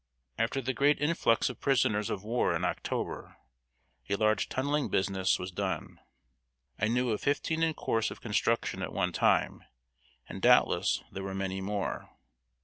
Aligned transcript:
After 0.39 0.63
the 0.63 0.73
great 0.73 0.99
influx 0.99 1.47
of 1.47 1.59
prisoners 1.59 2.09
of 2.09 2.23
war 2.23 2.55
in 2.55 2.65
October, 2.65 3.37
a 4.09 4.15
large 4.15 4.49
tunneling 4.49 4.89
business 4.89 5.37
was 5.37 5.51
done. 5.51 5.99
I 6.79 6.87
knew 6.87 7.11
of 7.11 7.21
fifteen 7.21 7.61
in 7.61 7.75
course 7.75 8.09
of 8.09 8.19
construction 8.19 8.81
at 8.81 8.93
one 8.93 9.11
time, 9.11 9.63
and 10.27 10.41
doubtless 10.41 11.03
there 11.11 11.21
were 11.21 11.35
many 11.35 11.61
more. 11.61 12.09